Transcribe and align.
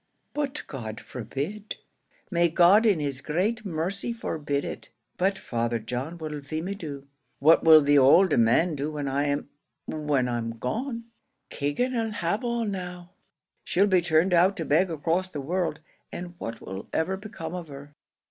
But 0.33 0.63
God 0.65 0.99
forbid 0.99 1.75
may 2.31 2.49
God 2.49 2.87
in 2.87 2.99
his 2.99 3.21
great 3.21 3.63
mercy 3.63 4.11
forbid 4.11 4.65
it." 4.65 4.89
"But, 5.15 5.37
Father 5.37 5.77
John, 5.77 6.17
what'll 6.17 6.41
Feemy 6.41 6.73
do? 6.73 7.05
what 7.37 7.63
will 7.63 7.81
the 7.81 7.99
owld 7.99 8.35
man 8.39 8.73
do 8.73 8.89
when 8.91 9.07
I 9.07 9.25
am 9.25 9.49
when 9.85 10.27
I'm 10.27 10.57
gone? 10.57 11.03
Keegan 11.51 11.95
'll 11.95 12.13
have 12.13 12.43
all 12.43 12.65
now. 12.65 13.11
She'll 13.63 13.85
be 13.85 14.01
turned 14.01 14.33
out 14.33 14.57
to 14.57 14.65
beg 14.65 14.89
across 14.89 15.29
the 15.29 15.39
world; 15.39 15.81
and 16.11 16.33
what'll 16.39 16.89
ever 16.91 17.15
become 17.15 17.53
of 17.53 17.67
her?" 17.67 17.93